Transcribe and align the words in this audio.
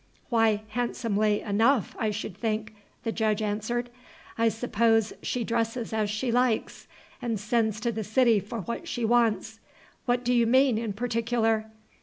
"Why, 0.29 0.63
handsomely 0.69 1.41
enough, 1.41 1.95
I 1.99 2.09
should 2.09 2.35
think," 2.35 2.73
the 3.03 3.11
Judge 3.11 3.39
answered. 3.39 3.91
"I 4.35 4.49
suppose 4.49 5.13
she 5.21 5.43
dresses 5.43 5.93
as 5.93 6.09
she 6.09 6.31
likes, 6.31 6.87
and 7.21 7.39
sends 7.39 7.79
to 7.81 7.91
the 7.91 8.03
city 8.03 8.39
for 8.39 8.61
what 8.61 8.87
she 8.87 9.05
wants. 9.05 9.59
What 10.07 10.25
do 10.25 10.33
you 10.33 10.47
mean 10.47 10.79
in 10.79 10.93
particular? 10.93 11.67